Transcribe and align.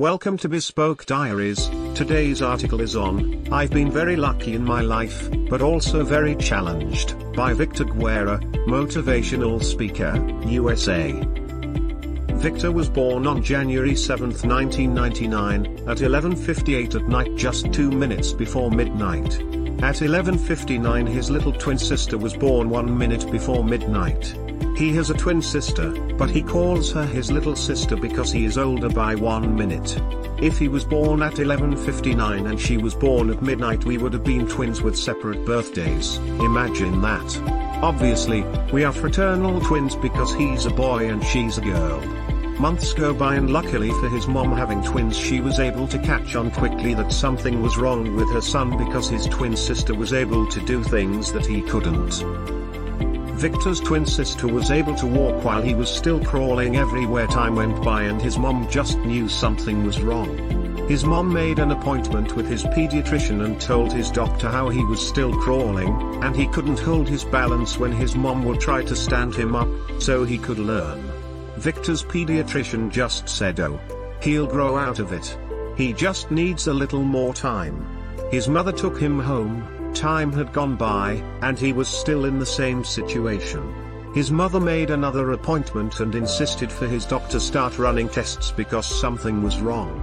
Welcome 0.00 0.38
to 0.38 0.48
Bespoke 0.48 1.06
Diaries. 1.06 1.68
Today's 1.94 2.42
article 2.42 2.80
is 2.80 2.96
on 2.96 3.46
I've 3.52 3.70
been 3.70 3.92
very 3.92 4.16
lucky 4.16 4.54
in 4.54 4.64
my 4.64 4.80
life, 4.80 5.30
but 5.48 5.62
also 5.62 6.02
very 6.02 6.34
challenged, 6.34 7.14
by 7.34 7.52
Victor 7.52 7.84
Guerra, 7.84 8.40
motivational 8.66 9.62
speaker, 9.62 10.16
USA. 10.48 11.12
Victor 12.32 12.72
was 12.72 12.88
born 12.88 13.24
on 13.28 13.40
January 13.40 13.94
7, 13.94 14.30
1999, 14.30 15.66
at 15.88 15.98
11.58 15.98 16.96
at 16.96 17.08
night 17.08 17.36
just 17.36 17.72
two 17.72 17.92
minutes 17.92 18.32
before 18.32 18.72
midnight. 18.72 19.38
At 19.80 20.00
11.59 20.02 21.08
his 21.08 21.30
little 21.30 21.52
twin 21.52 21.78
sister 21.78 22.18
was 22.18 22.36
born 22.36 22.68
one 22.68 22.98
minute 22.98 23.30
before 23.30 23.62
midnight. 23.62 24.34
He 24.76 24.92
has 24.94 25.10
a 25.10 25.14
twin 25.14 25.40
sister, 25.40 25.90
but 26.16 26.30
he 26.30 26.42
calls 26.42 26.92
her 26.92 27.06
his 27.06 27.30
little 27.30 27.56
sister 27.56 27.96
because 27.96 28.32
he 28.32 28.44
is 28.44 28.58
older 28.58 28.88
by 28.88 29.14
one 29.14 29.54
minute. 29.56 29.96
If 30.42 30.58
he 30.58 30.68
was 30.68 30.84
born 30.84 31.22
at 31.22 31.34
11.59 31.34 32.50
and 32.50 32.60
she 32.60 32.76
was 32.76 32.94
born 32.94 33.30
at 33.30 33.40
midnight 33.40 33.84
we 33.84 33.98
would 33.98 34.12
have 34.12 34.24
been 34.24 34.48
twins 34.48 34.82
with 34.82 34.98
separate 34.98 35.44
birthdays, 35.44 36.16
imagine 36.16 37.00
that. 37.02 37.38
Obviously, 37.82 38.42
we 38.72 38.82
are 38.84 38.92
fraternal 38.92 39.60
twins 39.60 39.94
because 39.94 40.34
he's 40.34 40.66
a 40.66 40.70
boy 40.70 41.08
and 41.08 41.24
she's 41.24 41.58
a 41.58 41.60
girl. 41.60 42.00
Months 42.58 42.92
go 42.92 43.12
by 43.12 43.34
and 43.34 43.50
luckily 43.50 43.90
for 43.90 44.08
his 44.08 44.26
mom 44.28 44.56
having 44.56 44.82
twins 44.82 45.16
she 45.18 45.40
was 45.40 45.60
able 45.60 45.86
to 45.88 45.98
catch 45.98 46.36
on 46.36 46.50
quickly 46.50 46.94
that 46.94 47.12
something 47.12 47.62
was 47.62 47.76
wrong 47.76 48.14
with 48.16 48.30
her 48.30 48.40
son 48.40 48.76
because 48.76 49.08
his 49.08 49.26
twin 49.26 49.56
sister 49.56 49.94
was 49.94 50.12
able 50.12 50.46
to 50.48 50.60
do 50.60 50.82
things 50.82 51.32
that 51.32 51.46
he 51.46 51.62
couldn't. 51.62 52.63
Victor's 53.44 53.78
twin 53.78 54.06
sister 54.06 54.48
was 54.48 54.70
able 54.70 54.94
to 54.94 55.06
walk 55.06 55.44
while 55.44 55.60
he 55.60 55.74
was 55.74 55.90
still 55.90 56.18
crawling 56.24 56.76
everywhere 56.76 57.26
time 57.26 57.54
went 57.54 57.84
by 57.84 58.04
and 58.04 58.22
his 58.22 58.38
mom 58.38 58.66
just 58.70 58.96
knew 59.00 59.28
something 59.28 59.84
was 59.84 60.00
wrong. 60.00 60.88
His 60.88 61.04
mom 61.04 61.30
made 61.30 61.58
an 61.58 61.70
appointment 61.70 62.36
with 62.36 62.48
his 62.48 62.64
pediatrician 62.64 63.44
and 63.44 63.60
told 63.60 63.92
his 63.92 64.10
doctor 64.10 64.48
how 64.48 64.70
he 64.70 64.82
was 64.86 65.06
still 65.06 65.30
crawling, 65.42 66.24
and 66.24 66.34
he 66.34 66.46
couldn't 66.46 66.78
hold 66.78 67.06
his 67.06 67.22
balance 67.22 67.78
when 67.78 67.92
his 67.92 68.16
mom 68.16 68.46
would 68.46 68.60
try 68.60 68.82
to 68.82 68.96
stand 68.96 69.34
him 69.34 69.54
up, 69.54 69.68
so 69.98 70.24
he 70.24 70.38
could 70.38 70.58
learn. 70.58 71.02
Victor's 71.58 72.02
pediatrician 72.02 72.90
just 72.90 73.28
said 73.28 73.60
oh. 73.60 73.78
He'll 74.22 74.46
grow 74.46 74.78
out 74.78 75.00
of 75.00 75.12
it. 75.12 75.38
He 75.76 75.92
just 75.92 76.30
needs 76.30 76.66
a 76.66 76.72
little 76.72 77.02
more 77.02 77.34
time. 77.34 77.86
His 78.30 78.48
mother 78.48 78.72
took 78.72 78.98
him 78.98 79.20
home, 79.20 79.68
Time 79.94 80.32
had 80.32 80.52
gone 80.52 80.76
by, 80.76 81.22
and 81.40 81.58
he 81.58 81.72
was 81.72 81.88
still 81.88 82.24
in 82.24 82.38
the 82.38 82.46
same 82.46 82.84
situation. 82.84 83.72
His 84.12 84.30
mother 84.30 84.60
made 84.60 84.90
another 84.90 85.32
appointment 85.32 86.00
and 86.00 86.14
insisted 86.14 86.70
for 86.70 86.86
his 86.86 87.06
doctor 87.06 87.40
start 87.40 87.78
running 87.78 88.08
tests 88.08 88.50
because 88.50 88.86
something 88.86 89.42
was 89.42 89.60
wrong. 89.60 90.02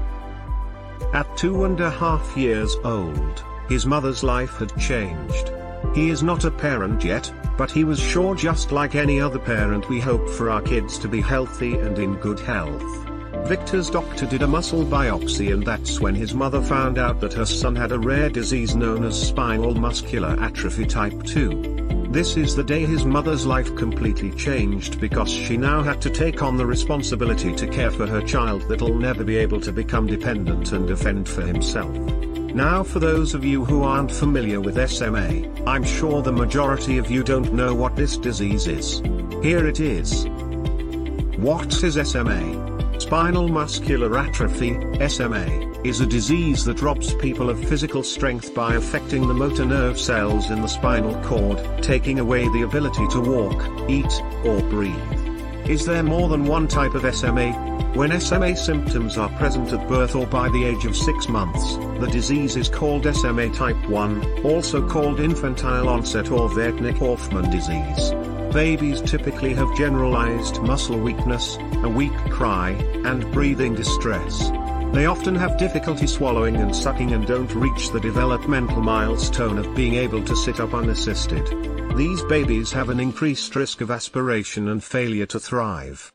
At 1.14 1.38
two 1.38 1.66
and 1.66 1.80
a 1.82 1.90
half 1.90 2.36
years 2.38 2.76
old, 2.84 3.44
his 3.68 3.86
mother's 3.86 4.24
life 4.24 4.58
had 4.58 4.76
changed. 4.78 5.52
He 5.94 6.10
is 6.10 6.24
not 6.24 6.46
a 6.46 6.52
parent 6.52 7.04
yet, 7.04 7.32
but 7.58 7.70
he 7.70 7.84
was 7.84 8.00
sure 8.00 8.34
just 8.34 8.72
like 8.72 8.96
any 8.96 9.20
other 9.20 9.40
parent 9.40 9.90
we 9.90 10.00
hope 10.00 10.30
for 10.30 10.50
our 10.50 10.62
kids 10.62 10.98
to 11.00 11.08
be 11.08 11.22
healthy 11.22 11.78
and 11.78 12.00
in 12.00 12.16
good 12.16 12.40
health. 12.40 13.11
Victor's 13.46 13.90
doctor 13.90 14.26
did 14.26 14.44
a 14.44 14.48
muscle 14.48 14.86
biopsy 14.86 15.54
and 15.54 15.66
that's 15.66 16.00
when 16.00 16.16
his 16.16 16.34
mother 16.34 16.62
found 16.62 16.98
out 16.98 17.20
that 17.20 17.34
her 17.34 17.46
son 17.46 17.76
had 17.76 17.92
a 17.92 18.00
rare 18.00 18.30
disease 18.30 18.76
known 18.76 19.04
as 19.04 19.28
spinal 19.28 19.76
muscular 19.76 20.38
atrophy 20.40 20.86
type 20.86 21.24
2. 21.24 22.08
This 22.12 22.38
is 22.38 22.56
the 22.56 22.64
day 22.64 22.86
his 22.86 23.06
mother's 23.06 23.46
life 23.46 23.76
completely 23.76 24.32
changed 24.32 25.00
because 25.00 25.32
she 25.32 25.58
now 25.58 25.82
had 25.82 26.02
to 26.02 26.10
take 26.10 26.44
on 26.44 26.58
the 26.58 26.66
responsibility 26.66 27.56
to 27.56 27.68
care 27.68 27.92
for 27.92 28.06
her 28.06 28.22
child 28.22 28.62
that'll 28.68 28.98
never 28.98 29.24
be 29.24 29.38
able 29.38 29.62
to 29.62 29.72
become 29.72 30.08
dependent 30.08 30.72
and 30.72 30.88
defend 30.88 31.28
for 31.28 31.42
himself. 31.42 31.96
Now 32.54 32.84
for 32.84 33.00
those 33.00 33.34
of 33.34 33.46
you 33.46 33.64
who 33.64 33.84
aren't 33.84 34.12
familiar 34.12 34.60
with 34.60 34.90
SMA, 34.90 35.50
I'm 35.66 35.84
sure 35.84 36.22
the 36.22 36.34
majority 36.34 36.98
of 36.98 37.10
you 37.10 37.24
don't 37.24 37.54
know 37.54 37.74
what 37.74 37.96
this 37.96 38.18
disease 38.18 38.68
is. 38.68 39.00
Here 39.42 39.66
it 39.68 39.80
is. 39.80 40.26
What 41.38 41.84
is 41.84 41.96
SMA? 42.10 42.71
Spinal 43.02 43.48
muscular 43.48 44.16
atrophy, 44.16 44.78
SMA, 45.10 45.48
is 45.84 46.02
a 46.02 46.06
disease 46.06 46.64
that 46.66 46.84
robs 46.84 47.16
people 47.16 47.50
of 47.50 47.60
physical 47.68 48.04
strength 48.04 48.54
by 48.54 48.76
affecting 48.76 49.28
the 49.28 49.34
motor 49.34 49.66
nerve 49.66 50.00
cells 50.00 50.52
in 50.52 50.62
the 50.62 50.68
spinal 50.68 51.20
cord, 51.24 51.60
taking 51.82 52.20
away 52.20 52.48
the 52.50 52.62
ability 52.62 53.06
to 53.08 53.20
walk, 53.20 53.90
eat, 53.90 54.14
or 54.46 54.62
breathe. 54.70 55.68
Is 55.68 55.84
there 55.84 56.04
more 56.04 56.30
than 56.30 56.46
one 56.46 56.68
type 56.68 56.94
of 56.94 57.16
SMA? 57.16 57.52
When 57.96 58.18
SMA 58.22 58.56
symptoms 58.56 59.18
are 59.18 59.36
present 59.36 59.74
at 59.74 59.88
birth 59.90 60.16
or 60.16 60.28
by 60.28 60.50
the 60.50 60.64
age 60.64 60.86
of 60.86 60.96
6 60.96 61.28
months, 61.28 61.78
the 62.00 62.10
disease 62.12 62.56
is 62.56 62.70
called 62.70 63.12
SMA 63.16 63.50
type 63.50 63.84
1, 63.90 64.46
also 64.46 64.88
called 64.88 65.20
infantile 65.20 65.90
onset 65.90 66.30
or 66.30 66.48
Werdnig-Hoffmann 66.50 67.50
disease. 67.50 68.31
Babies 68.54 69.02
typically 69.02 69.54
have 69.54 69.78
generalized 69.78 70.62
muscle 70.62 71.00
weakness, 71.00 71.58
a 71.84 71.90
weak 71.90 72.14
cry, 72.30 72.72
and 73.06 73.32
breathing 73.32 73.76
distress. 73.76 74.50
They 74.94 75.06
often 75.06 75.36
have 75.36 75.58
difficulty 75.58 76.06
swallowing 76.06 76.58
and 76.58 76.76
sucking 76.76 77.14
and 77.14 77.26
don't 77.26 77.56
reach 77.56 77.92
the 77.92 78.00
developmental 78.02 78.82
milestone 78.82 79.58
of 79.58 79.74
being 79.74 79.96
able 79.96 80.22
to 80.26 80.36
sit 80.36 80.60
up 80.60 80.74
unassisted. 80.74 81.48
These 81.96 82.24
babies 82.26 82.74
have 82.74 82.90
an 82.90 83.00
increased 83.00 83.56
risk 83.56 83.80
of 83.80 83.90
aspiration 83.90 84.68
and 84.68 84.84
failure 84.84 85.28
to 85.28 85.40
thrive. 85.40 86.12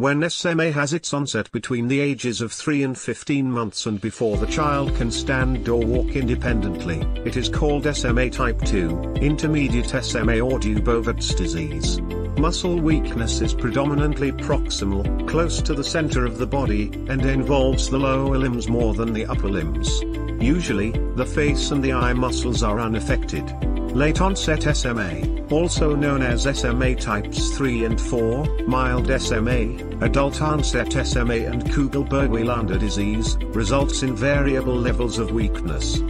When 0.00 0.30
SMA 0.30 0.72
has 0.72 0.94
its 0.94 1.12
onset 1.12 1.52
between 1.52 1.86
the 1.86 2.00
ages 2.00 2.40
of 2.40 2.52
3 2.52 2.84
and 2.84 2.96
15 2.98 3.52
months 3.52 3.84
and 3.84 4.00
before 4.00 4.38
the 4.38 4.46
child 4.46 4.96
can 4.96 5.10
stand 5.10 5.68
or 5.68 5.84
walk 5.84 6.16
independently, 6.16 7.02
it 7.26 7.36
is 7.36 7.50
called 7.50 7.84
SMA 7.94 8.30
type 8.30 8.58
2, 8.62 9.16
intermediate 9.20 9.90
SMA 10.02 10.40
or 10.40 10.58
Dubowitz 10.58 11.36
disease. 11.36 12.00
Muscle 12.40 12.80
weakness 12.80 13.42
is 13.42 13.52
predominantly 13.52 14.32
proximal, 14.32 15.28
close 15.28 15.60
to 15.60 15.74
the 15.74 15.84
center 15.84 16.24
of 16.24 16.38
the 16.38 16.46
body, 16.46 16.84
and 17.10 17.22
involves 17.26 17.90
the 17.90 17.98
lower 17.98 18.38
limbs 18.38 18.68
more 18.68 18.94
than 18.94 19.12
the 19.12 19.26
upper 19.26 19.50
limbs. 19.50 20.00
Usually, 20.42 20.92
the 21.16 21.26
face 21.26 21.72
and 21.72 21.84
the 21.84 21.92
eye 21.92 22.14
muscles 22.14 22.62
are 22.62 22.80
unaffected. 22.80 23.54
Late 23.94 24.20
onset 24.20 24.76
SMA, 24.76 25.46
also 25.50 25.96
known 25.96 26.22
as 26.22 26.44
SMA 26.56 26.94
types 26.94 27.50
3 27.56 27.86
and 27.86 28.00
4, 28.00 28.62
mild 28.68 29.10
SMA, 29.20 29.76
adult 30.00 30.40
onset 30.40 30.92
SMA 31.04 31.34
and 31.34 31.64
Kugelberg-Welander 31.64 32.78
disease, 32.78 33.36
results 33.46 34.04
in 34.04 34.14
variable 34.14 34.76
levels 34.76 35.18
of 35.18 35.32
weakness. 35.32 36.00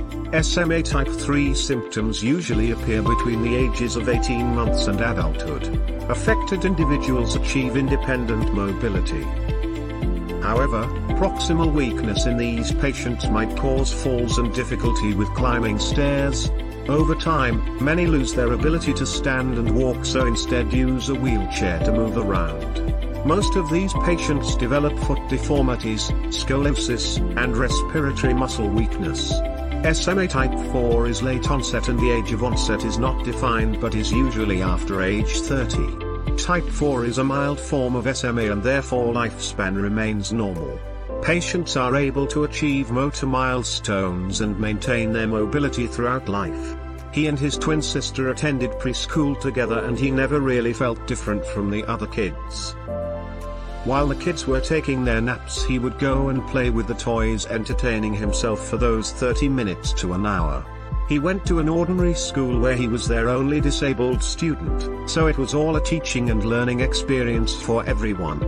SMA 0.42 0.82
type 0.82 1.08
3 1.08 1.54
symptoms 1.54 2.22
usually 2.22 2.72
appear 2.72 3.00
between 3.00 3.42
the 3.42 3.56
ages 3.56 3.96
of 3.96 4.10
18 4.10 4.54
months 4.54 4.86
and 4.86 5.00
adulthood. 5.00 5.66
Affected 6.10 6.66
individuals 6.66 7.34
achieve 7.34 7.78
independent 7.78 8.52
mobility. 8.52 9.22
However, 10.42 10.84
proximal 11.16 11.72
weakness 11.72 12.26
in 12.26 12.36
these 12.36 12.72
patients 12.72 13.30
might 13.30 13.56
cause 13.56 13.90
falls 13.90 14.36
and 14.36 14.52
difficulty 14.54 15.14
with 15.14 15.28
climbing 15.34 15.78
stairs, 15.78 16.50
over 16.90 17.14
time, 17.14 17.82
many 17.84 18.06
lose 18.06 18.34
their 18.34 18.52
ability 18.52 18.92
to 18.94 19.06
stand 19.06 19.58
and 19.58 19.74
walk 19.74 20.04
so 20.04 20.26
instead 20.26 20.72
use 20.72 21.08
a 21.08 21.14
wheelchair 21.14 21.78
to 21.80 21.92
move 21.92 22.16
around. 22.16 23.26
Most 23.26 23.56
of 23.56 23.70
these 23.70 23.92
patients 24.04 24.56
develop 24.56 24.98
foot 25.00 25.20
deformities, 25.28 26.10
scoliosis, 26.30 27.18
and 27.36 27.56
respiratory 27.56 28.32
muscle 28.32 28.68
weakness. 28.68 29.32
SMA 29.92 30.26
type 30.26 30.52
4 30.72 31.06
is 31.06 31.22
late 31.22 31.50
onset 31.50 31.88
and 31.88 31.98
the 31.98 32.10
age 32.10 32.32
of 32.32 32.42
onset 32.42 32.84
is 32.84 32.98
not 32.98 33.24
defined 33.24 33.80
but 33.80 33.94
is 33.94 34.10
usually 34.10 34.62
after 34.62 35.02
age 35.02 35.40
30. 35.40 36.36
Type 36.36 36.68
4 36.68 37.04
is 37.04 37.18
a 37.18 37.24
mild 37.24 37.60
form 37.60 37.94
of 37.94 38.16
SMA 38.16 38.50
and 38.50 38.62
therefore 38.62 39.12
lifespan 39.12 39.80
remains 39.80 40.32
normal. 40.32 40.80
Patients 41.22 41.76
are 41.76 41.96
able 41.96 42.26
to 42.28 42.44
achieve 42.44 42.90
motor 42.90 43.26
milestones 43.26 44.40
and 44.40 44.58
maintain 44.58 45.12
their 45.12 45.26
mobility 45.26 45.86
throughout 45.86 46.28
life. 46.28 46.76
He 47.12 47.26
and 47.26 47.38
his 47.38 47.58
twin 47.58 47.82
sister 47.82 48.30
attended 48.30 48.70
preschool 48.72 49.40
together 49.40 49.80
and 49.80 49.98
he 49.98 50.10
never 50.10 50.40
really 50.40 50.72
felt 50.72 51.06
different 51.06 51.44
from 51.44 51.70
the 51.70 51.84
other 51.86 52.06
kids. 52.06 52.76
While 53.84 54.06
the 54.06 54.14
kids 54.14 54.46
were 54.46 54.60
taking 54.60 55.04
their 55.04 55.20
naps 55.20 55.64
he 55.64 55.78
would 55.78 55.98
go 55.98 56.28
and 56.28 56.46
play 56.48 56.70
with 56.70 56.86
the 56.86 56.94
toys 56.94 57.46
entertaining 57.46 58.14
himself 58.14 58.68
for 58.68 58.76
those 58.76 59.10
30 59.12 59.48
minutes 59.48 59.92
to 59.94 60.12
an 60.12 60.26
hour. 60.26 60.64
He 61.08 61.18
went 61.18 61.44
to 61.46 61.58
an 61.58 61.68
ordinary 61.68 62.14
school 62.14 62.60
where 62.60 62.76
he 62.76 62.86
was 62.86 63.08
their 63.08 63.28
only 63.28 63.60
disabled 63.60 64.22
student, 64.22 65.10
so 65.10 65.26
it 65.26 65.38
was 65.38 65.54
all 65.54 65.74
a 65.74 65.82
teaching 65.82 66.30
and 66.30 66.44
learning 66.44 66.80
experience 66.80 67.60
for 67.60 67.84
everyone. 67.86 68.40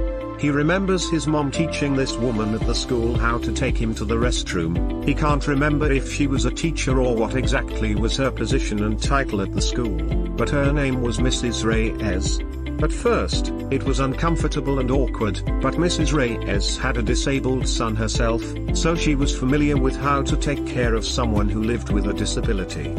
He 0.43 0.51
remembers 0.51 1.09
his 1.09 1.29
mom 1.29 1.53
teaching 1.53 1.95
this 1.95 2.17
woman 2.17 2.53
at 2.53 2.67
the 2.67 2.75
school 2.75 3.17
how 3.17 3.39
to 3.39 3.53
take 3.53 3.79
him 3.79 3.95
to 3.95 4.05
the 4.05 4.17
restroom. 4.17 5.05
He 5.05 5.15
can't 5.15 5.47
remember 5.47 5.93
if 5.93 6.13
she 6.13 6.27
was 6.27 6.47
a 6.47 6.51
teacher 6.51 7.01
or 7.01 7.15
what 7.15 7.37
exactly 7.37 7.95
was 7.95 8.17
her 8.17 8.33
position 8.33 8.83
and 8.83 9.01
title 9.01 9.41
at 9.41 9.55
the 9.55 9.63
school, 9.63 9.97
but 10.37 10.51
her 10.51 10.73
name 10.73 11.01
was 11.01 11.19
Mrs. 11.19 11.65
Reyes. 11.65 12.41
At 12.83 12.93
first, 12.93 13.53
it 13.71 13.85
was 13.85 14.01
uncomfortable 14.01 14.81
and 14.81 14.91
awkward, 14.91 15.41
but 15.63 15.75
Mrs. 15.75 16.13
Reyes 16.13 16.77
had 16.77 16.97
a 16.97 17.05
disabled 17.05 17.69
son 17.69 17.95
herself, 17.95 18.43
so 18.75 18.97
she 18.97 19.15
was 19.15 19.39
familiar 19.39 19.77
with 19.77 19.95
how 19.95 20.23
to 20.23 20.37
take 20.37 20.67
care 20.67 20.97
of 20.97 21.07
someone 21.07 21.49
who 21.49 21.63
lived 21.63 21.93
with 21.93 22.09
a 22.09 22.13
disability. 22.13 22.97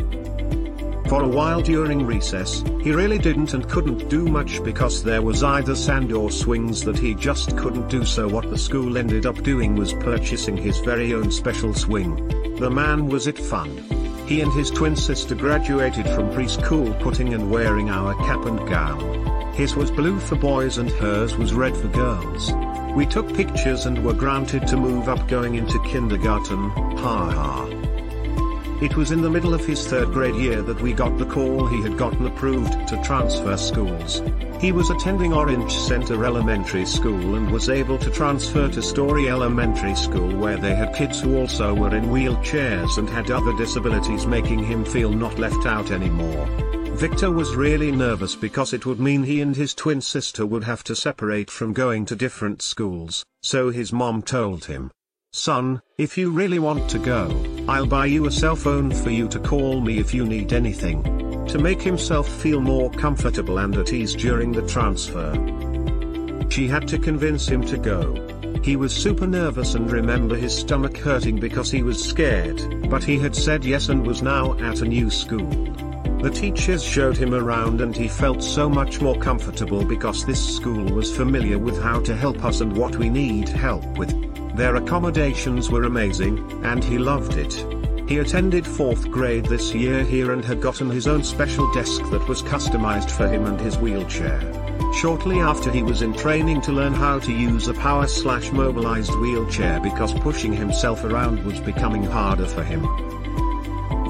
For 1.14 1.22
a 1.22 1.28
while 1.28 1.62
during 1.62 2.08
recess, 2.08 2.64
he 2.82 2.92
really 2.92 3.20
didn't 3.20 3.54
and 3.54 3.70
couldn't 3.70 4.10
do 4.10 4.26
much 4.26 4.64
because 4.64 5.04
there 5.04 5.22
was 5.22 5.44
either 5.44 5.76
sand 5.76 6.12
or 6.12 6.32
swings 6.32 6.84
that 6.86 6.98
he 6.98 7.14
just 7.14 7.56
couldn't 7.56 7.88
do 7.88 8.04
so 8.04 8.28
what 8.28 8.50
the 8.50 8.58
school 8.58 8.98
ended 8.98 9.28
up 9.28 9.44
doing 9.44 9.76
was 9.76 9.94
purchasing 9.94 10.58
his 10.58 10.80
very 10.80 11.14
own 11.14 11.30
special 11.30 11.72
swing. 11.76 12.16
The 12.56 12.72
man 12.72 13.10
was 13.10 13.28
it 13.28 13.38
fun. 13.38 13.78
He 14.26 14.42
and 14.42 14.52
his 14.54 14.72
twin 14.72 14.96
sister 14.96 15.36
graduated 15.36 16.08
from 16.08 16.32
preschool 16.32 17.00
putting 17.00 17.36
and 17.36 17.52
wearing 17.52 17.92
our 17.92 18.16
cap 18.26 18.48
and 18.48 18.68
gown. 18.68 19.54
His 19.54 19.76
was 19.76 19.92
blue 19.92 20.20
for 20.20 20.36
boys 20.36 20.80
and 20.80 20.90
hers 20.90 21.38
was 21.38 21.54
red 21.54 21.78
for 21.78 21.90
girls. 21.90 22.52
We 22.96 23.06
took 23.06 23.32
pictures 23.36 23.86
and 23.86 24.04
were 24.04 24.14
granted 24.14 24.66
to 24.66 24.78
move 24.78 25.08
up 25.08 25.28
going 25.28 25.54
into 25.54 25.78
kindergarten, 25.84 26.72
ha 26.98 27.30
ha. 27.30 27.73
It 28.82 28.96
was 28.96 29.12
in 29.12 29.22
the 29.22 29.30
middle 29.30 29.54
of 29.54 29.66
his 29.66 29.88
third 29.88 30.12
grade 30.12 30.36
year 30.36 30.62
that 30.62 30.82
we 30.82 30.94
got 30.94 31.18
the 31.18 31.26
call 31.26 31.68
he 31.68 31.82
had 31.82 31.98
gotten 31.98 32.26
approved 32.26 32.88
to 32.88 33.02
transfer 33.04 33.56
schools. 33.56 34.22
He 34.60 34.72
was 34.72 34.90
attending 34.90 35.34
Orange 35.34 35.74
Center 35.74 36.24
Elementary 36.26 36.86
School 36.86 37.36
and 37.36 37.52
was 37.52 37.70
able 37.70 37.98
to 38.00 38.10
transfer 38.10 38.70
to 38.70 38.82
Story 38.82 39.30
Elementary 39.30 39.96
School 39.96 40.36
where 40.36 40.58
they 40.58 40.76
had 40.76 40.96
kids 40.96 41.20
who 41.20 41.38
also 41.38 41.74
were 41.74 41.96
in 41.96 42.06
wheelchairs 42.06 42.98
and 42.98 43.10
had 43.10 43.32
other 43.32 43.56
disabilities 43.58 44.26
making 44.26 44.64
him 44.64 44.84
feel 44.86 45.12
not 45.12 45.38
left 45.40 45.66
out 45.66 45.92
anymore. 45.92 46.48
Victor 46.96 47.32
was 47.32 47.56
really 47.56 47.92
nervous 47.92 48.36
because 48.36 48.72
it 48.72 48.86
would 48.86 49.00
mean 49.00 49.24
he 49.24 49.42
and 49.42 49.56
his 49.56 49.74
twin 49.74 50.00
sister 50.00 50.46
would 50.46 50.64
have 50.64 50.84
to 50.86 50.96
separate 50.96 51.50
from 51.50 51.74
going 51.74 52.06
to 52.06 52.16
different 52.16 52.62
schools, 52.62 53.26
so 53.42 53.70
his 53.70 53.92
mom 53.92 54.22
told 54.22 54.66
him, 54.66 54.92
Son, 55.34 55.82
if 55.98 56.18
you 56.18 56.30
really 56.32 56.60
want 56.60 56.88
to 56.92 57.00
go, 57.00 57.28
I'll 57.66 57.86
buy 57.86 58.08
you 58.08 58.26
a 58.26 58.32
cell 58.32 58.58
phone 58.58 58.92
for 58.92 59.10
you 59.10 59.30
to 59.30 59.40
call 59.40 59.80
me 59.80 59.98
if 59.98 60.14
you 60.14 60.26
need 60.26 60.52
anything. 60.52 61.02
To 61.48 61.58
make 61.58 61.82
himself 61.82 62.28
feel 62.28 62.60
more 62.60 62.92
comfortable 62.92 63.58
and 63.58 63.74
at 63.78 63.94
ease 63.94 64.14
during 64.16 64.52
the 64.52 64.68
transfer. 64.68 65.32
She 66.50 66.68
had 66.68 66.90
to 66.90 67.00
convince 67.00 67.48
him 67.48 67.64
to 67.68 67.78
go. 67.78 68.62
He 68.64 68.76
was 68.76 68.94
super 68.94 69.28
nervous 69.28 69.76
and 69.76 69.90
remember 69.90 70.36
his 70.36 70.54
stomach 70.54 70.98
hurting 70.98 71.40
because 71.40 71.72
he 71.72 71.84
was 71.84 72.04
scared, 72.04 72.90
but 72.90 73.04
he 73.04 73.18
had 73.18 73.34
said 73.34 73.64
yes 73.64 73.88
and 73.88 74.06
was 74.06 74.22
now 74.22 74.60
at 74.60 74.82
a 74.82 74.86
new 74.86 75.10
school. 75.10 75.50
The 76.22 76.32
teachers 76.32 76.84
showed 76.84 77.16
him 77.16 77.34
around 77.34 77.80
and 77.80 77.96
he 77.96 78.10
felt 78.10 78.44
so 78.44 78.70
much 78.70 79.00
more 79.00 79.18
comfortable 79.18 79.86
because 79.86 80.26
this 80.26 80.56
school 80.56 80.84
was 80.94 81.16
familiar 81.16 81.58
with 81.58 81.82
how 81.82 82.02
to 82.02 82.16
help 82.16 82.44
us 82.44 82.60
and 82.60 82.76
what 82.76 82.98
we 82.98 83.10
need 83.10 83.48
help 83.48 83.86
with. 83.98 84.33
Their 84.56 84.76
accommodations 84.76 85.72
were 85.72 85.84
amazing, 85.84 86.64
and 86.64 86.84
he 86.84 87.00
loved 87.00 87.38
it. 87.38 87.54
He 88.08 88.20
attended 88.20 88.66
4th 88.66 89.10
grade 89.10 89.46
this 89.46 89.74
year 89.74 90.04
here 90.04 90.32
and 90.32 90.46
had 90.46 90.62
gotten 90.62 90.92
his 90.92 91.08
own 91.08 91.24
special 91.24 91.72
desk 91.74 92.04
that 92.12 92.28
was 92.28 92.44
customized 92.44 93.10
for 93.10 93.28
him 93.28 93.46
and 93.46 93.60
his 93.60 93.78
wheelchair. 93.78 94.40
Shortly 94.94 95.40
after 95.40 95.72
he 95.72 95.82
was 95.82 96.04
in 96.04 96.14
training 96.14 96.62
to 96.62 96.72
learn 96.72 96.94
how 96.94 97.18
to 97.20 97.34
use 97.34 97.68
a 97.68 97.74
power 97.74 98.06
slash 98.06 98.52
mobilized 98.52 99.16
wheelchair 99.16 99.80
because 99.80 100.14
pushing 100.14 100.54
himself 100.54 101.04
around 101.04 101.44
was 101.44 101.60
becoming 101.60 102.04
harder 102.04 102.46
for 102.46 102.64
him. 102.64 102.82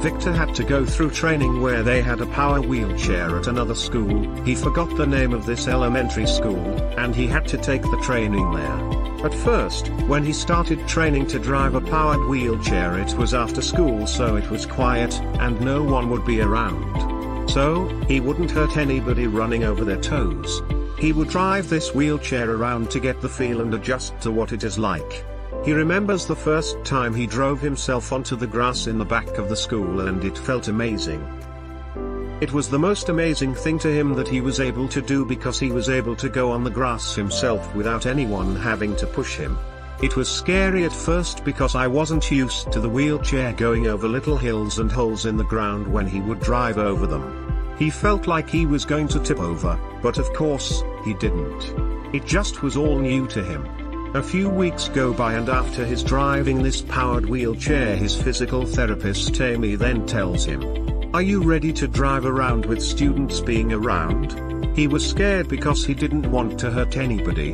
Victor 0.01 0.33
had 0.33 0.53
to 0.55 0.65
go 0.65 0.85
through 0.85 1.11
training 1.11 1.61
where 1.61 1.83
they 1.83 2.01
had 2.01 2.19
a 2.19 2.25
power 2.25 2.59
wheelchair 2.61 3.37
at 3.37 3.47
another 3.47 3.75
school, 3.75 4.29
he 4.43 4.55
forgot 4.55 4.93
the 4.97 5.07
name 5.07 5.31
of 5.31 5.45
this 5.45 5.69
elementary 5.69 6.27
school, 6.27 6.65
and 6.97 7.15
he 7.15 7.27
had 7.27 7.47
to 7.47 7.57
take 7.57 7.83
the 7.83 8.01
training 8.03 8.51
there. 8.51 8.92
At 9.23 9.33
first, 9.33 9.87
when 10.07 10.25
he 10.25 10.33
started 10.33 10.85
training 10.85 11.27
to 11.27 11.39
drive 11.39 11.75
a 11.75 11.81
powered 11.81 12.27
wheelchair 12.27 12.97
it 12.99 13.13
was 13.13 13.33
after 13.33 13.61
school 13.61 14.05
so 14.05 14.35
it 14.35 14.49
was 14.49 14.65
quiet, 14.65 15.17
and 15.39 15.61
no 15.61 15.81
one 15.81 16.09
would 16.09 16.25
be 16.25 16.41
around. 16.41 17.49
So, 17.49 17.87
he 18.07 18.19
wouldn't 18.19 18.51
hurt 18.51 18.75
anybody 18.75 19.27
running 19.27 19.63
over 19.63 19.85
their 19.85 20.01
toes. 20.01 20.61
He 20.99 21.13
would 21.13 21.29
drive 21.29 21.69
this 21.69 21.95
wheelchair 21.95 22.51
around 22.51 22.91
to 22.91 22.99
get 22.99 23.21
the 23.21 23.29
feel 23.29 23.61
and 23.61 23.73
adjust 23.73 24.19
to 24.21 24.31
what 24.31 24.51
it 24.51 24.65
is 24.65 24.77
like. 24.77 25.25
He 25.63 25.71
remembers 25.71 26.25
the 26.25 26.35
first 26.35 26.83
time 26.83 27.13
he 27.13 27.25
drove 27.25 27.61
himself 27.61 28.11
onto 28.11 28.35
the 28.35 28.47
grass 28.47 28.87
in 28.87 28.97
the 28.97 29.05
back 29.05 29.37
of 29.37 29.47
the 29.47 29.55
school 29.55 30.01
and 30.01 30.21
it 30.25 30.37
felt 30.37 30.67
amazing. 30.67 31.25
It 32.43 32.51
was 32.51 32.67
the 32.67 32.77
most 32.77 33.07
amazing 33.07 33.55
thing 33.55 33.79
to 33.79 33.87
him 33.87 34.15
that 34.15 34.27
he 34.27 34.41
was 34.41 34.59
able 34.59 34.89
to 34.89 35.01
do 35.01 35.23
because 35.23 35.57
he 35.57 35.71
was 35.71 35.87
able 35.87 36.13
to 36.17 36.27
go 36.27 36.51
on 36.51 36.65
the 36.65 36.69
grass 36.69 37.15
himself 37.15 37.73
without 37.73 38.05
anyone 38.05 38.53
having 38.53 38.97
to 38.97 39.07
push 39.07 39.37
him. 39.37 39.57
It 40.01 40.17
was 40.17 40.27
scary 40.27 40.83
at 40.83 40.91
first 40.91 41.45
because 41.45 41.73
I 41.73 41.87
wasn't 41.87 42.29
used 42.29 42.69
to 42.73 42.81
the 42.81 42.89
wheelchair 42.89 43.53
going 43.53 43.87
over 43.87 44.09
little 44.09 44.35
hills 44.35 44.79
and 44.79 44.91
holes 44.91 45.25
in 45.25 45.37
the 45.37 45.45
ground 45.45 45.87
when 45.87 46.05
he 46.05 46.19
would 46.19 46.41
drive 46.41 46.77
over 46.77 47.07
them. 47.07 47.75
He 47.79 47.89
felt 47.89 48.27
like 48.27 48.49
he 48.49 48.65
was 48.65 48.83
going 48.83 49.07
to 49.07 49.21
tip 49.21 49.39
over, 49.39 49.79
but 50.01 50.17
of 50.17 50.33
course, 50.33 50.83
he 51.05 51.13
didn't. 51.13 51.73
It 52.13 52.25
just 52.25 52.61
was 52.61 52.75
all 52.75 52.99
new 52.99 53.25
to 53.27 53.41
him. 53.41 53.65
A 54.15 54.21
few 54.21 54.49
weeks 54.49 54.89
go 54.89 55.13
by 55.13 55.35
and 55.35 55.47
after 55.47 55.85
his 55.85 56.03
driving 56.03 56.61
this 56.61 56.81
powered 56.81 57.25
wheelchair 57.25 57.95
his 57.95 58.21
physical 58.21 58.65
therapist 58.65 59.39
Amy 59.39 59.75
then 59.75 60.05
tells 60.05 60.43
him, 60.43 60.92
are 61.13 61.21
you 61.21 61.43
ready 61.43 61.71
to 61.71 61.87
drive 61.87 62.25
around 62.25 62.65
with 62.65 62.81
students 62.81 63.39
being 63.39 63.71
around? 63.71 64.75
He 64.75 64.87
was 64.87 65.07
scared 65.07 65.47
because 65.47 65.85
he 65.85 65.93
didn't 65.93 66.31
want 66.31 66.59
to 66.59 66.71
hurt 66.71 66.97
anybody. 66.97 67.51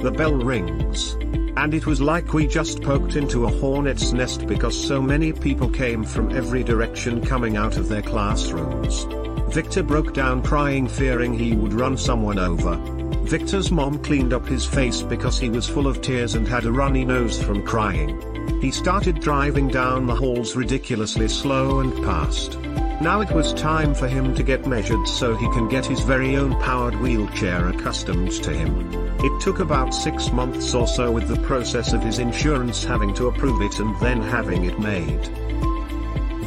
The 0.00 0.14
bell 0.16 0.34
rings. 0.34 1.12
And 1.58 1.74
it 1.74 1.84
was 1.84 2.00
like 2.00 2.32
we 2.32 2.46
just 2.46 2.80
poked 2.80 3.16
into 3.16 3.44
a 3.44 3.50
hornet's 3.50 4.14
nest 4.14 4.46
because 4.46 4.74
so 4.82 5.02
many 5.02 5.30
people 5.30 5.68
came 5.68 6.04
from 6.04 6.34
every 6.34 6.64
direction 6.64 7.20
coming 7.20 7.58
out 7.58 7.76
of 7.76 7.90
their 7.90 8.00
classrooms. 8.00 9.04
Victor 9.52 9.82
broke 9.82 10.14
down 10.14 10.42
crying 10.42 10.88
fearing 10.88 11.34
he 11.34 11.54
would 11.54 11.74
run 11.74 11.98
someone 11.98 12.38
over. 12.38 12.76
Victor's 13.24 13.70
mom 13.70 14.02
cleaned 14.02 14.32
up 14.32 14.46
his 14.46 14.64
face 14.64 15.02
because 15.02 15.38
he 15.38 15.50
was 15.50 15.68
full 15.68 15.86
of 15.86 16.00
tears 16.00 16.34
and 16.34 16.48
had 16.48 16.64
a 16.64 16.72
runny 16.72 17.04
nose 17.04 17.42
from 17.42 17.62
crying. 17.62 18.37
He 18.60 18.70
started 18.70 19.20
driving 19.20 19.68
down 19.68 20.06
the 20.06 20.14
halls 20.14 20.56
ridiculously 20.56 21.28
slow 21.28 21.80
and 21.80 21.94
fast. 22.04 22.58
Now 23.00 23.20
it 23.20 23.30
was 23.30 23.54
time 23.54 23.94
for 23.94 24.08
him 24.08 24.34
to 24.34 24.42
get 24.42 24.66
measured 24.66 25.06
so 25.06 25.36
he 25.36 25.48
can 25.50 25.68
get 25.68 25.86
his 25.86 26.00
very 26.00 26.36
own 26.36 26.60
powered 26.60 26.96
wheelchair 26.96 27.68
accustomed 27.68 28.32
to 28.42 28.52
him. 28.52 28.90
It 29.20 29.40
took 29.40 29.60
about 29.60 29.94
six 29.94 30.32
months 30.32 30.74
or 30.74 30.88
so 30.88 31.12
with 31.12 31.28
the 31.28 31.40
process 31.46 31.92
of 31.92 32.02
his 32.02 32.18
insurance 32.18 32.82
having 32.82 33.14
to 33.14 33.28
approve 33.28 33.62
it 33.62 33.78
and 33.78 33.98
then 34.00 34.20
having 34.20 34.64
it 34.64 34.80
made. 34.80 35.26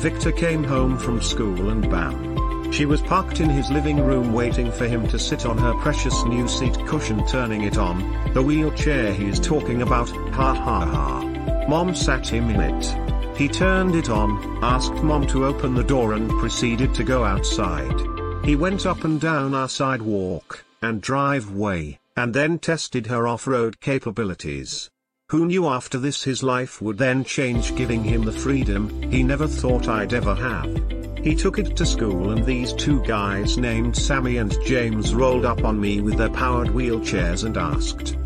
Victor 0.01 0.33
came 0.33 0.63
home 0.63 0.97
from 0.97 1.21
school 1.21 1.69
and 1.69 1.89
bam. 1.89 2.71
She 2.71 2.85
was 2.85 3.01
parked 3.01 3.39
in 3.39 3.49
his 3.49 3.69
living 3.69 4.01
room 4.01 4.33
waiting 4.33 4.71
for 4.71 4.87
him 4.87 5.07
to 5.07 5.19
sit 5.19 5.45
on 5.45 5.57
her 5.57 5.73
precious 5.75 6.23
new 6.25 6.47
seat 6.47 6.77
cushion 6.85 7.25
turning 7.27 7.63
it 7.63 7.77
on, 7.77 8.33
the 8.33 8.41
wheelchair 8.41 9.13
he 9.13 9.27
is 9.27 9.39
talking 9.39 9.81
about, 9.81 10.09
ha 10.09 10.53
ha 10.53 10.85
ha. 10.85 11.30
Mom 11.67 11.95
sat 11.95 12.27
him 12.27 12.49
in 12.49 12.59
it. 12.59 13.37
He 13.37 13.47
turned 13.47 13.95
it 13.95 14.09
on, 14.09 14.63
asked 14.63 15.03
Mom 15.03 15.25
to 15.27 15.45
open 15.45 15.73
the 15.73 15.83
door 15.83 16.13
and 16.13 16.29
proceeded 16.39 16.93
to 16.95 17.03
go 17.03 17.23
outside. 17.23 17.95
He 18.43 18.55
went 18.55 18.85
up 18.85 19.03
and 19.03 19.21
down 19.21 19.53
our 19.53 19.69
sidewalk, 19.69 20.63
and 20.81 21.01
driveway, 21.01 21.99
and 22.15 22.33
then 22.33 22.59
tested 22.59 23.07
her 23.07 23.27
off-road 23.27 23.79
capabilities. 23.79 24.89
Who 25.29 25.45
knew 25.45 25.67
after 25.67 25.97
this 25.97 26.23
his 26.23 26.43
life 26.43 26.81
would 26.81 26.97
then 26.97 27.23
change 27.23 27.75
giving 27.75 28.03
him 28.03 28.23
the 28.23 28.33
freedom 28.33 28.89
he 29.09 29.23
never 29.23 29.47
thought 29.47 29.87
I'd 29.87 30.13
ever 30.13 30.35
have. 30.35 31.01
He 31.23 31.35
took 31.35 31.57
it 31.57 31.77
to 31.77 31.85
school 31.85 32.31
and 32.31 32.43
these 32.43 32.73
two 32.73 33.01
guys 33.03 33.57
named 33.57 33.95
Sammy 33.95 34.37
and 34.37 34.53
James 34.65 35.13
rolled 35.13 35.45
up 35.45 35.63
on 35.63 35.79
me 35.79 36.01
with 36.01 36.17
their 36.17 36.29
powered 36.29 36.69
wheelchairs 36.69 37.45
and 37.45 37.57
asked, 37.57 38.17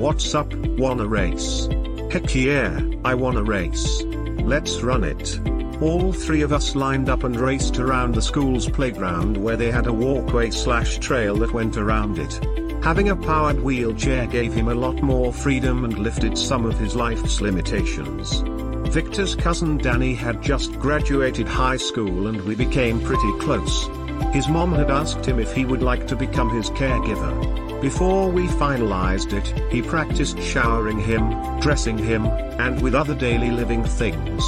What's 0.00 0.34
up, 0.34 0.54
wanna 0.54 1.06
race? 1.06 1.68
Heck 2.10 2.34
yeah, 2.34 2.80
I 3.04 3.14
wanna 3.14 3.42
race. 3.42 4.02
Let's 4.02 4.80
run 4.80 5.04
it. 5.04 5.38
All 5.82 6.10
three 6.10 6.40
of 6.40 6.54
us 6.54 6.74
lined 6.74 7.10
up 7.10 7.22
and 7.22 7.38
raced 7.38 7.78
around 7.78 8.14
the 8.14 8.22
school's 8.22 8.66
playground 8.66 9.36
where 9.36 9.58
they 9.58 9.70
had 9.70 9.86
a 9.86 9.92
walkway 9.92 10.50
slash 10.50 10.98
trail 10.98 11.36
that 11.36 11.52
went 11.52 11.76
around 11.76 12.18
it. 12.18 12.40
Having 12.82 13.10
a 13.10 13.16
powered 13.16 13.60
wheelchair 13.60 14.26
gave 14.26 14.54
him 14.54 14.68
a 14.68 14.74
lot 14.74 15.02
more 15.02 15.34
freedom 15.34 15.84
and 15.84 15.98
lifted 15.98 16.38
some 16.38 16.64
of 16.64 16.78
his 16.78 16.96
life's 16.96 17.42
limitations. 17.42 18.42
Victor's 18.90 19.34
cousin 19.34 19.76
Danny 19.76 20.14
had 20.14 20.40
just 20.40 20.78
graduated 20.78 21.46
high 21.46 21.76
school 21.76 22.28
and 22.28 22.40
we 22.40 22.54
became 22.54 23.02
pretty 23.02 23.32
close. 23.38 23.86
His 24.32 24.48
mom 24.48 24.72
had 24.72 24.90
asked 24.90 25.26
him 25.26 25.38
if 25.38 25.52
he 25.52 25.66
would 25.66 25.82
like 25.82 26.06
to 26.06 26.16
become 26.16 26.48
his 26.56 26.70
caregiver. 26.70 27.67
Before 27.80 28.28
we 28.28 28.48
finalized 28.48 29.32
it, 29.32 29.46
he 29.72 29.82
practiced 29.82 30.40
showering 30.40 30.98
him, 30.98 31.60
dressing 31.60 31.96
him, 31.96 32.26
and 32.26 32.82
with 32.82 32.92
other 32.92 33.14
daily 33.14 33.52
living 33.52 33.84
things. 33.84 34.42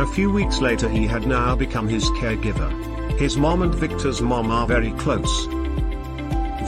A 0.00 0.06
few 0.06 0.28
weeks 0.28 0.60
later 0.60 0.88
he 0.88 1.06
had 1.06 1.24
now 1.24 1.54
become 1.54 1.88
his 1.88 2.10
caregiver. 2.10 2.68
His 3.16 3.36
mom 3.36 3.62
and 3.62 3.72
Victor's 3.72 4.20
mom 4.20 4.50
are 4.50 4.66
very 4.66 4.90
close. 4.92 5.46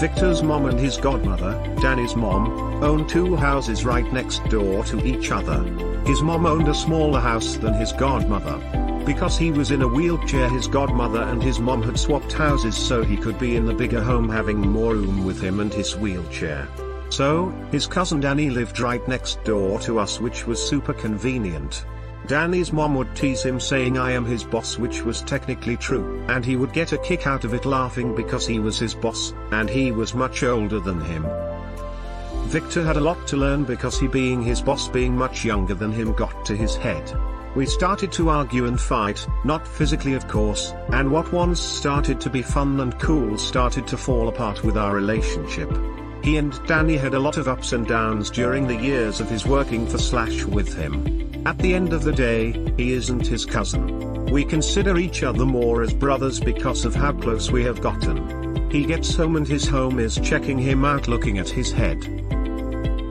Victor's 0.00 0.44
mom 0.44 0.66
and 0.66 0.78
his 0.78 0.96
godmother, 0.96 1.60
Danny's 1.80 2.14
mom, 2.14 2.84
own 2.84 3.08
two 3.08 3.34
houses 3.34 3.84
right 3.84 4.10
next 4.12 4.44
door 4.48 4.84
to 4.84 5.04
each 5.04 5.32
other. 5.32 5.64
His 6.06 6.22
mom 6.22 6.46
owned 6.46 6.68
a 6.68 6.74
smaller 6.74 7.18
house 7.18 7.56
than 7.56 7.74
his 7.74 7.92
godmother. 7.92 8.85
Because 9.06 9.38
he 9.38 9.52
was 9.52 9.70
in 9.70 9.82
a 9.82 9.88
wheelchair 9.88 10.48
his 10.48 10.66
godmother 10.66 11.22
and 11.22 11.40
his 11.40 11.60
mom 11.60 11.82
had 11.82 11.98
swapped 11.98 12.32
houses 12.32 12.76
so 12.76 13.04
he 13.04 13.16
could 13.16 13.38
be 13.38 13.54
in 13.54 13.64
the 13.64 13.72
bigger 13.72 14.02
home 14.02 14.28
having 14.28 14.58
more 14.58 14.94
room 14.94 15.24
with 15.24 15.40
him 15.40 15.60
and 15.60 15.72
his 15.72 15.96
wheelchair. 15.96 16.68
So, 17.08 17.50
his 17.70 17.86
cousin 17.86 18.18
Danny 18.18 18.50
lived 18.50 18.80
right 18.80 19.06
next 19.06 19.42
door 19.44 19.78
to 19.80 20.00
us 20.00 20.20
which 20.20 20.46
was 20.46 20.60
super 20.60 20.92
convenient. 20.92 21.86
Danny's 22.26 22.72
mom 22.72 22.96
would 22.96 23.14
tease 23.14 23.44
him 23.44 23.60
saying 23.60 23.96
I 23.96 24.10
am 24.10 24.24
his 24.24 24.42
boss 24.42 24.76
which 24.76 25.04
was 25.04 25.22
technically 25.22 25.76
true, 25.76 26.24
and 26.28 26.44
he 26.44 26.56
would 26.56 26.72
get 26.72 26.90
a 26.92 26.98
kick 26.98 27.28
out 27.28 27.44
of 27.44 27.54
it 27.54 27.64
laughing 27.64 28.16
because 28.16 28.44
he 28.44 28.58
was 28.58 28.76
his 28.76 28.94
boss, 28.94 29.32
and 29.52 29.70
he 29.70 29.92
was 29.92 30.14
much 30.14 30.42
older 30.42 30.80
than 30.80 31.00
him. 31.00 31.24
Victor 32.46 32.84
had 32.84 32.96
a 32.96 33.00
lot 33.00 33.24
to 33.28 33.36
learn 33.36 33.62
because 33.62 34.00
he 34.00 34.08
being 34.08 34.42
his 34.42 34.60
boss 34.60 34.88
being 34.88 35.16
much 35.16 35.44
younger 35.44 35.74
than 35.74 35.92
him 35.92 36.12
got 36.14 36.44
to 36.46 36.56
his 36.56 36.74
head. 36.74 37.12
We 37.56 37.64
started 37.64 38.12
to 38.12 38.28
argue 38.28 38.66
and 38.66 38.78
fight, 38.78 39.26
not 39.42 39.66
physically 39.66 40.12
of 40.12 40.28
course, 40.28 40.74
and 40.92 41.10
what 41.10 41.32
once 41.32 41.58
started 41.58 42.20
to 42.20 42.28
be 42.28 42.42
fun 42.42 42.78
and 42.80 42.98
cool 42.98 43.38
started 43.38 43.86
to 43.86 43.96
fall 43.96 44.28
apart 44.28 44.62
with 44.62 44.76
our 44.76 44.94
relationship. 44.94 45.70
He 46.22 46.36
and 46.36 46.52
Danny 46.66 46.98
had 46.98 47.14
a 47.14 47.18
lot 47.18 47.38
of 47.38 47.48
ups 47.48 47.72
and 47.72 47.86
downs 47.86 48.28
during 48.28 48.66
the 48.66 48.76
years 48.76 49.20
of 49.20 49.30
his 49.30 49.46
working 49.46 49.86
for 49.86 49.96
Slash 49.96 50.44
with 50.44 50.76
him. 50.76 51.46
At 51.46 51.56
the 51.56 51.74
end 51.74 51.94
of 51.94 52.04
the 52.04 52.12
day, 52.12 52.52
he 52.76 52.92
isn't 52.92 53.26
his 53.26 53.46
cousin. 53.46 54.26
We 54.26 54.44
consider 54.44 54.98
each 54.98 55.22
other 55.22 55.46
more 55.46 55.80
as 55.80 55.94
brothers 55.94 56.38
because 56.38 56.84
of 56.84 56.94
how 56.94 57.14
close 57.14 57.50
we 57.50 57.64
have 57.64 57.80
gotten. 57.80 58.70
He 58.70 58.84
gets 58.84 59.16
home 59.16 59.34
and 59.36 59.48
his 59.48 59.66
home 59.66 59.98
is 59.98 60.20
checking 60.22 60.58
him 60.58 60.84
out 60.84 61.08
looking 61.08 61.38
at 61.38 61.48
his 61.48 61.72
head. 61.72 62.04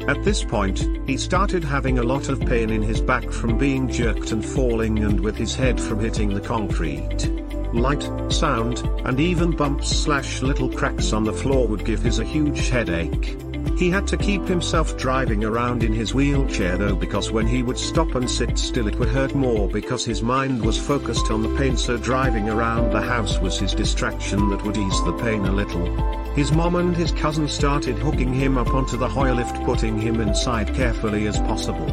At 0.08 0.24
this 0.24 0.44
point, 0.44 0.88
he 1.08 1.18
started 1.18 1.64
having 1.64 1.98
a 1.98 2.04
lot 2.04 2.30
of 2.30 2.40
pain 2.40 2.70
in 2.70 2.84
his 2.84 3.02
back 3.02 3.32
from 3.32 3.58
being 3.58 3.90
jerked 3.90 4.32
and 4.32 4.46
falling 4.46 5.04
and 5.04 5.20
with 5.20 5.36
his 5.36 5.56
head 5.56 5.82
from 5.82 6.00
hitting 6.00 6.32
the 6.32 6.42
concrete. 6.42 7.28
Light, 7.74 8.08
sound, 8.32 8.88
and 9.04 9.20
even 9.20 9.50
bumps 9.50 9.90
slash 9.90 10.44
little 10.44 10.70
cracks 10.70 11.12
on 11.12 11.24
the 11.24 11.34
floor 11.34 11.68
would 11.68 11.86
give 11.86 12.04
his 12.04 12.20
a 12.20 12.24
huge 12.24 12.70
headache. 12.70 13.36
He 13.80 13.90
had 13.90 14.06
to 14.08 14.18
keep 14.18 14.44
himself 14.44 14.96
driving 14.96 15.44
around 15.44 15.84
in 15.84 15.92
his 15.92 16.14
wheelchair 16.14 16.78
though 16.78 16.96
because 16.96 17.32
when 17.32 17.48
he 17.48 17.64
would 17.64 17.78
stop 17.78 18.14
and 18.14 18.30
sit 18.30 18.60
still 18.60 18.88
it 18.88 18.96
would 19.00 19.10
hurt 19.10 19.34
more 19.34 19.68
because 19.68 20.06
his 20.06 20.22
mind 20.22 20.64
was 20.64 20.78
focused 20.78 21.32
on 21.32 21.42
the 21.42 21.54
pain 21.58 21.76
so 21.76 21.98
driving 21.98 22.48
around 22.48 22.92
the 22.92 23.02
house 23.02 23.40
was 23.40 23.60
his 23.60 23.74
distraction 23.74 24.50
that 24.52 24.64
would 24.64 24.78
ease 24.78 25.04
the 25.04 25.18
pain 25.18 25.46
a 25.46 25.52
little. 25.52 26.25
His 26.36 26.52
mom 26.52 26.76
and 26.76 26.96
his 26.96 27.14
cousin 27.14 27.48
started 27.48 27.98
hooking 27.98 28.34
him 28.34 28.58
up 28.58 28.74
onto 28.74 28.98
the 28.98 29.08
lift 29.08 29.64
putting 29.64 29.98
him 29.98 30.20
inside 30.20 30.76
carefully 30.76 31.28
as 31.28 31.40
possible. 31.40 31.88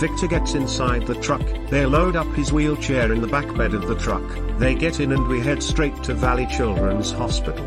Victor 0.00 0.26
gets 0.26 0.54
inside 0.54 1.06
the 1.06 1.14
truck, 1.16 1.42
they 1.68 1.84
load 1.84 2.16
up 2.16 2.32
his 2.34 2.50
wheelchair 2.50 3.12
in 3.12 3.20
the 3.20 3.26
back 3.26 3.54
bed 3.54 3.74
of 3.74 3.86
the 3.86 3.94
truck, 3.94 4.22
they 4.58 4.74
get 4.74 5.00
in 5.00 5.12
and 5.12 5.28
we 5.28 5.38
head 5.38 5.62
straight 5.62 6.02
to 6.04 6.14
Valley 6.14 6.46
Children's 6.46 7.12
Hospital. 7.12 7.66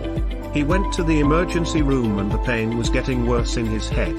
He 0.54 0.64
went 0.64 0.92
to 0.94 1.04
the 1.04 1.20
emergency 1.20 1.84
room 1.84 2.18
and 2.18 2.32
the 2.32 2.40
pain 2.40 2.76
was 2.76 2.90
getting 2.90 3.28
worse 3.28 3.56
in 3.56 3.68
his 3.68 3.88
head. 3.88 4.18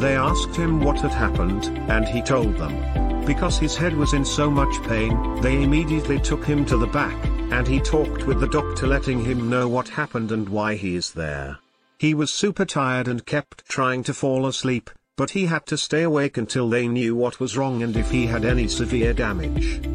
They 0.00 0.16
asked 0.16 0.56
him 0.56 0.80
what 0.80 1.00
had 1.00 1.12
happened, 1.12 1.66
and 1.88 2.08
he 2.08 2.22
told 2.22 2.56
them. 2.56 3.24
Because 3.24 3.56
his 3.56 3.76
head 3.76 3.96
was 3.96 4.14
in 4.14 4.24
so 4.24 4.50
much 4.50 4.82
pain, 4.82 5.40
they 5.42 5.62
immediately 5.62 6.18
took 6.18 6.44
him 6.44 6.64
to 6.66 6.76
the 6.76 6.88
back, 6.88 7.16
and 7.52 7.68
he 7.68 7.80
talked 7.80 8.26
with 8.26 8.40
the 8.40 8.48
doctor 8.48 8.86
letting 8.86 9.22
him 9.22 9.50
know 9.50 9.68
what 9.68 9.86
happened 9.86 10.32
and 10.32 10.48
why 10.48 10.74
he 10.74 10.96
is 10.96 11.12
there. 11.12 11.58
He 11.98 12.14
was 12.14 12.32
super 12.32 12.64
tired 12.64 13.08
and 13.08 13.26
kept 13.26 13.68
trying 13.68 14.02
to 14.04 14.14
fall 14.14 14.46
asleep, 14.46 14.88
but 15.18 15.30
he 15.30 15.44
had 15.44 15.66
to 15.66 15.76
stay 15.76 16.02
awake 16.02 16.38
until 16.38 16.70
they 16.70 16.88
knew 16.88 17.14
what 17.14 17.40
was 17.40 17.54
wrong 17.54 17.82
and 17.82 17.94
if 17.94 18.10
he 18.10 18.26
had 18.26 18.46
any 18.46 18.66
severe 18.68 19.12
damage. 19.12 19.86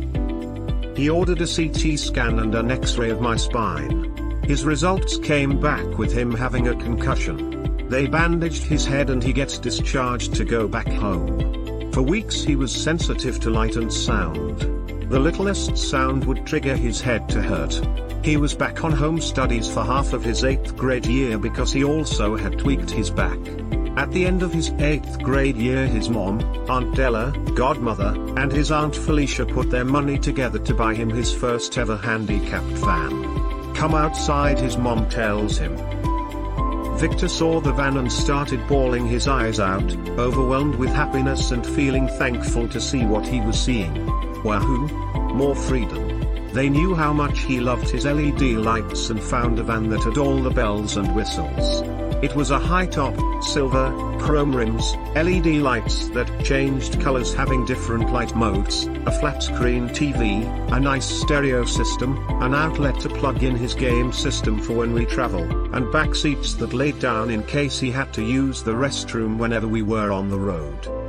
He 0.95 1.09
ordered 1.09 1.41
a 1.41 1.47
CT 1.47 1.97
scan 1.97 2.37
and 2.39 2.53
an 2.53 2.69
x-ray 2.69 3.09
of 3.09 3.21
my 3.21 3.35
spine. 3.35 4.43
His 4.43 4.63
results 4.63 5.17
came 5.17 5.59
back 5.59 5.97
with 5.97 6.13
him 6.13 6.31
having 6.31 6.67
a 6.67 6.75
concussion. 6.75 7.87
They 7.89 8.05
bandaged 8.05 8.63
his 8.63 8.85
head 8.85 9.09
and 9.09 9.23
he 9.23 9.33
gets 9.33 9.57
discharged 9.57 10.35
to 10.35 10.45
go 10.45 10.67
back 10.67 10.87
home. 10.87 11.91
For 11.91 12.03
weeks 12.03 12.43
he 12.43 12.55
was 12.55 12.71
sensitive 12.71 13.39
to 13.39 13.49
light 13.49 13.77
and 13.77 13.91
sound. 13.91 14.76
The 15.09 15.19
littlest 15.19 15.77
sound 15.77 16.25
would 16.25 16.45
trigger 16.45 16.75
his 16.75 16.99
head 16.99 17.29
to 17.29 17.41
hurt. 17.41 17.81
He 18.25 18.35
was 18.35 18.53
back 18.53 18.83
on 18.83 18.91
home 18.91 19.21
studies 19.21 19.65
for 19.65 19.81
half 19.81 20.11
of 20.11 20.21
his 20.21 20.43
8th 20.43 20.75
grade 20.75 21.05
year 21.05 21.37
because 21.37 21.71
he 21.71 21.85
also 21.85 22.35
had 22.35 22.59
tweaked 22.59 22.91
his 22.91 23.09
back. 23.09 23.39
At 23.95 24.11
the 24.11 24.25
end 24.25 24.43
of 24.43 24.51
his 24.51 24.71
8th 24.71 25.23
grade 25.23 25.55
year 25.55 25.87
his 25.87 26.09
mom, 26.09 26.41
Aunt 26.69 26.93
Della, 26.93 27.31
godmother, 27.55 28.15
and 28.35 28.51
his 28.51 28.69
Aunt 28.69 28.93
Felicia 28.93 29.45
put 29.45 29.71
their 29.71 29.85
money 29.85 30.19
together 30.19 30.59
to 30.59 30.73
buy 30.73 30.93
him 30.93 31.09
his 31.09 31.33
first 31.33 31.77
ever 31.77 31.95
handicapped 31.95 32.65
van. 32.65 33.73
Come 33.75 33.95
outside 33.95 34.59
his 34.59 34.77
mom 34.77 35.09
tells 35.09 35.57
him. 35.57 35.77
Victor 36.97 37.29
saw 37.29 37.61
the 37.61 37.71
van 37.71 37.95
and 37.95 38.11
started 38.11 38.67
bawling 38.67 39.07
his 39.07 39.29
eyes 39.29 39.61
out, 39.61 39.95
overwhelmed 40.19 40.75
with 40.75 40.89
happiness 40.89 41.51
and 41.51 41.65
feeling 41.65 42.09
thankful 42.09 42.67
to 42.67 42.81
see 42.81 43.05
what 43.05 43.25
he 43.25 43.39
was 43.39 43.57
seeing. 43.57 44.26
Wahoo! 44.43 44.87
More 45.33 45.55
freedom. 45.55 46.17
They 46.53 46.69
knew 46.69 46.95
how 46.95 47.13
much 47.13 47.39
he 47.41 47.59
loved 47.59 47.89
his 47.89 48.05
LED 48.05 48.41
lights 48.41 49.09
and 49.09 49.21
found 49.21 49.59
a 49.59 49.63
van 49.63 49.89
that 49.89 50.03
had 50.03 50.17
all 50.17 50.41
the 50.41 50.49
bells 50.49 50.97
and 50.97 51.15
whistles. 51.15 51.83
It 52.23 52.35
was 52.35 52.49
a 52.49 52.57
high-top, 52.57 53.15
silver, 53.43 53.91
chrome 54.19 54.55
rims, 54.55 54.95
LED 55.15 55.61
lights 55.61 56.07
that 56.09 56.43
changed 56.43 56.99
colors 56.99 57.31
having 57.31 57.63
different 57.65 58.11
light 58.11 58.35
modes, 58.35 58.87
a 59.05 59.11
flat-screen 59.11 59.89
TV, 59.89 60.43
a 60.71 60.79
nice 60.79 61.05
stereo 61.05 61.63
system, 61.63 62.17
an 62.41 62.55
outlet 62.55 62.99
to 63.01 63.09
plug 63.09 63.43
in 63.43 63.55
his 63.55 63.75
game 63.75 64.11
system 64.11 64.59
for 64.59 64.73
when 64.73 64.93
we 64.93 65.05
travel, 65.05 65.43
and 65.75 65.91
back 65.91 66.15
seats 66.15 66.55
that 66.55 66.73
laid 66.73 66.97
down 66.97 67.29
in 67.29 67.43
case 67.43 67.77
he 67.77 67.91
had 67.91 68.11
to 68.13 68.23
use 68.23 68.63
the 68.63 68.73
restroom 68.73 69.37
whenever 69.37 69.67
we 69.67 69.83
were 69.83 70.11
on 70.11 70.29
the 70.29 70.39
road. 70.39 71.06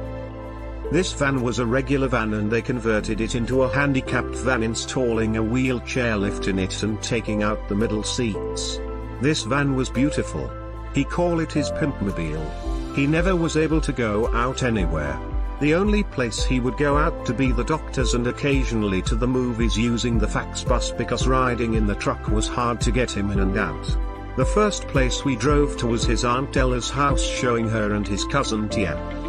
This 0.90 1.12
van 1.12 1.42
was 1.42 1.59
a 1.59 1.66
regular 1.66 2.09
van 2.09 2.33
and 2.33 2.50
they 2.50 2.62
converted 2.62 3.21
it 3.21 3.35
into 3.35 3.62
a 3.62 3.68
handicapped 3.68 4.35
van 4.37 4.62
installing 4.62 5.37
a 5.37 5.42
wheelchair 5.42 6.16
lift 6.16 6.49
in 6.49 6.59
it 6.59 6.83
and 6.83 7.02
taking 7.02 7.42
out 7.42 7.68
the 7.68 7.75
middle 7.75 8.02
seats. 8.02 8.80
This 9.21 9.42
van 9.42 9.76
was 9.76 9.90
beautiful, 9.90 10.50
he 10.95 11.04
call 11.04 11.40
it 11.40 11.52
his 11.52 11.71
pimpmobile. 11.73 12.95
He 12.95 13.07
never 13.07 13.37
was 13.37 13.59
able 13.59 13.83
to 13.83 13.92
go 13.92 14.28
out 14.35 14.62
anywhere. 14.62 15.21
The 15.61 15.75
only 15.75 16.04
place 16.04 16.42
he 16.42 16.59
would 16.59 16.78
go 16.78 16.97
out 16.97 17.26
to 17.26 17.35
be 17.35 17.52
the 17.52 17.64
doctors 17.64 18.14
and 18.14 18.26
occasionally 18.26 19.02
to 19.02 19.14
the 19.14 19.26
movies 19.26 19.76
using 19.76 20.18
the 20.18 20.28
fax 20.28 20.64
bus 20.64 20.90
because 20.90 21.26
riding 21.26 21.75
in 21.75 21.87
the 21.87 21.97
truck 21.97 22.28
was 22.28 22.49
hard 22.49 22.80
to 22.80 22.92
get 22.92 23.11
him 23.11 23.30
in 23.30 23.40
and 23.40 23.59
out. 23.59 23.97
The 24.38 24.47
first 24.47 24.88
place 24.88 25.23
we 25.23 25.37
drove 25.37 25.76
to 25.78 25.87
was 25.87 26.04
his 26.04 26.25
Aunt 26.25 26.57
Ella's 26.57 26.88
house 26.88 27.23
showing 27.23 27.68
her 27.68 27.92
and 27.92 28.09
his 28.09 28.25
cousin 28.25 28.71
Tia. 28.71 29.27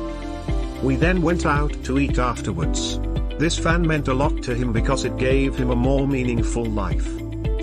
We 0.82 0.96
then 0.96 1.22
went 1.22 1.46
out 1.46 1.74
to 1.84 2.00
eat 2.00 2.20
afterwards. 2.20 3.00
This 3.38 3.58
van 3.58 3.86
meant 3.86 4.08
a 4.08 4.14
lot 4.14 4.42
to 4.44 4.56
him 4.56 4.72
because 4.72 5.06
it 5.06 5.18
gave 5.18 5.56
him 5.56 5.72
a 5.72 5.76
more 5.76 6.08
meaningful 6.08 6.66
life. 6.66 7.08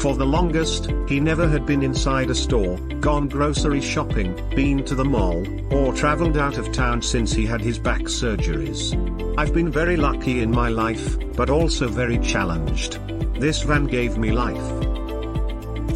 For 0.00 0.14
the 0.14 0.26
longest, 0.26 0.90
he 1.08 1.18
never 1.18 1.48
had 1.48 1.64
been 1.64 1.82
inside 1.82 2.28
a 2.28 2.34
store, 2.34 2.78
gone 3.00 3.28
grocery 3.28 3.80
shopping, 3.80 4.34
been 4.54 4.84
to 4.84 4.94
the 4.94 5.04
mall, 5.04 5.44
or 5.72 5.94
traveled 5.94 6.36
out 6.36 6.58
of 6.58 6.72
town 6.72 7.00
since 7.00 7.32
he 7.32 7.46
had 7.46 7.60
his 7.60 7.78
back 7.78 8.02
surgeries. 8.02 8.94
I've 9.38 9.54
been 9.54 9.70
very 9.70 9.96
lucky 9.96 10.42
in 10.42 10.50
my 10.50 10.68
life, 10.68 11.16
but 11.34 11.50
also 11.50 11.88
very 11.88 12.18
challenged. 12.18 13.00
This 13.40 13.62
van 13.62 13.86
gave 13.86 14.18
me 14.18 14.32
life. 14.32 14.66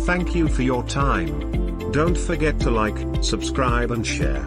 Thank 0.04 0.34
you 0.34 0.48
for 0.48 0.62
your 0.62 0.82
time. 0.84 1.90
Don't 1.92 2.16
forget 2.16 2.58
to 2.60 2.70
like, 2.70 2.98
subscribe 3.22 3.90
and 3.90 4.06
share. 4.06 4.46